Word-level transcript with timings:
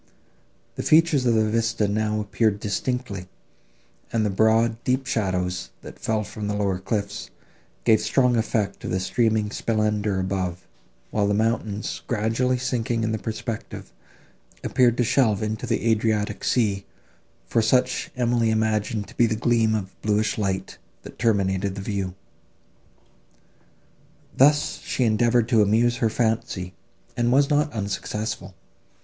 The 0.77 0.81
features 0.81 1.27
of 1.27 1.35
the 1.35 1.47
vista 1.47 1.87
now 1.87 2.19
appeared 2.19 2.59
distinctly, 2.59 3.27
and 4.11 4.25
the 4.25 4.31
broad 4.31 4.83
deep 4.83 5.05
shadows, 5.05 5.69
that 5.83 5.99
fell 5.99 6.23
from 6.23 6.47
the 6.47 6.55
lower 6.55 6.79
cliffs, 6.79 7.29
gave 7.83 8.01
strong 8.01 8.35
effect 8.35 8.79
to 8.79 8.87
the 8.87 8.99
streaming 8.99 9.51
splendour 9.51 10.19
above; 10.19 10.65
while 11.11 11.27
the 11.27 11.35
mountains, 11.35 12.01
gradually 12.07 12.57
sinking 12.57 13.03
in 13.03 13.11
the 13.11 13.19
perspective, 13.19 13.93
appeared 14.63 14.97
to 14.97 15.03
shelve 15.03 15.43
into 15.43 15.67
the 15.67 15.87
Adriatic 15.91 16.43
sea, 16.43 16.83
for 17.45 17.61
such 17.61 18.09
Emily 18.15 18.49
imagined 18.49 19.07
to 19.07 19.17
be 19.17 19.27
the 19.27 19.35
gleam 19.35 19.75
of 19.75 19.93
bluish 20.01 20.35
light 20.39 20.79
that 21.03 21.19
terminated 21.19 21.75
the 21.75 21.81
view. 21.81 22.15
Thus 24.35 24.79
she 24.79 25.03
endeavoured 25.03 25.47
to 25.49 25.61
amuse 25.61 25.97
her 25.97 26.09
fancy, 26.09 26.73
and 27.15 27.31
was 27.31 27.51
not 27.51 27.71
unsuccessful. 27.71 28.55